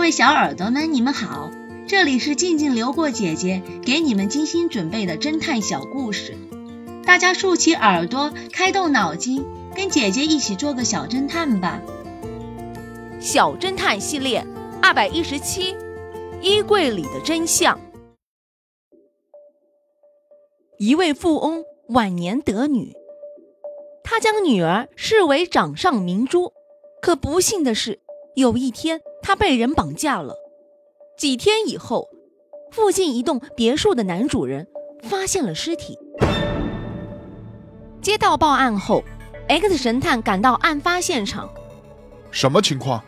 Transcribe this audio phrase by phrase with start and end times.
[0.00, 1.50] 各位小耳朵们，你们好，
[1.86, 6.38] 这里是静静流过姐姐给你们精心准备的侦探小故事，
[7.04, 9.44] 大家竖起耳朵，开动脑筋，
[9.76, 11.82] 跟姐姐一起做个小侦探吧。
[13.20, 14.42] 小侦探系列
[14.80, 15.76] 二百一十七，
[16.40, 17.78] 衣柜里的真相。
[20.78, 22.96] 一位富翁晚年得女，
[24.02, 26.54] 他将女儿视为掌上明珠，
[27.02, 28.00] 可不幸的是。
[28.36, 30.34] 有一天，他被人绑架了。
[31.18, 32.08] 几天以后，
[32.70, 34.66] 附近一栋别墅的男主人
[35.02, 35.98] 发现了尸体。
[38.00, 39.02] 接到报案后
[39.48, 41.50] ，X 神探赶到案发现场。
[42.30, 43.02] 什么情况？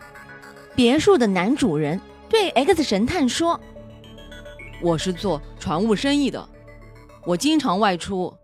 [0.75, 3.59] 别墅的男主人对 X 神探说
[4.83, 6.47] ：“我是做船务生意的，
[7.25, 8.35] 我经常外出。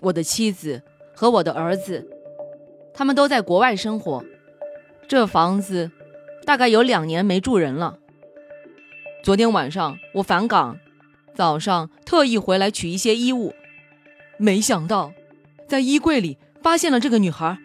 [0.00, 0.82] 我的妻子
[1.14, 2.06] 和我的儿子，
[2.92, 4.22] 他们都在国外生活。”
[5.10, 5.90] 这房子
[6.44, 7.98] 大概有两年没住人了。
[9.24, 10.78] 昨天晚上我返岗，
[11.34, 13.52] 早上特意回来取一些衣物，
[14.38, 15.12] 没想到
[15.66, 17.58] 在衣柜里发现了这个女孩。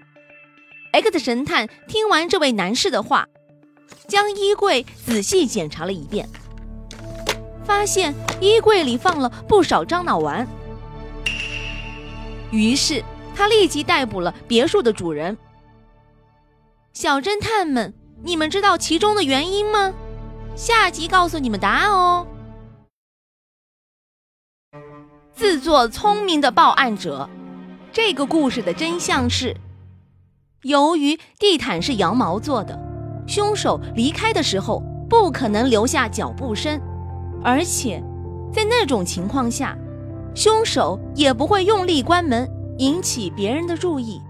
[0.92, 3.30] X 神探听完这位男士的话，
[4.08, 6.28] 将衣柜仔细检查了一遍，
[7.64, 10.48] 发现衣柜里放了不少樟脑丸。
[12.50, 13.04] 于是
[13.36, 15.38] 他立即逮捕了别墅的主人。
[16.96, 17.94] 小侦探们，
[18.24, 19.94] 你们知道其中的原因吗？
[20.56, 22.26] 下集告诉你们答案哦。
[25.34, 27.30] 自作聪明的报案者，
[27.92, 29.54] 这个故事的真相是：
[30.62, 32.80] 由于地毯是羊毛做的，
[33.28, 36.80] 凶手离开的时候不可能留下脚步声，
[37.44, 38.02] 而且
[38.54, 39.78] 在那种情况下，
[40.34, 44.22] 凶手也不会用力关门引起别人的注意。